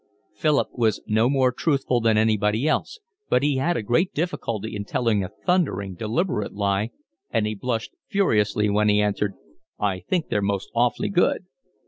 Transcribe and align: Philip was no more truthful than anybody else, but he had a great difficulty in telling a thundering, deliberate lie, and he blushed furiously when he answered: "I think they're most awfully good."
Philip 0.33 0.69
was 0.71 0.99
no 1.05 1.29
more 1.29 1.51
truthful 1.51 2.01
than 2.01 2.17
anybody 2.17 2.67
else, 2.67 2.97
but 3.29 3.43
he 3.43 3.57
had 3.57 3.77
a 3.77 3.83
great 3.83 4.15
difficulty 4.15 4.75
in 4.75 4.83
telling 4.83 5.23
a 5.23 5.29
thundering, 5.45 5.93
deliberate 5.93 6.53
lie, 6.55 6.89
and 7.29 7.45
he 7.45 7.53
blushed 7.53 7.93
furiously 8.09 8.67
when 8.67 8.89
he 8.89 8.99
answered: 8.99 9.35
"I 9.79 9.99
think 9.99 10.29
they're 10.29 10.41
most 10.41 10.71
awfully 10.73 11.09
good." 11.09 11.45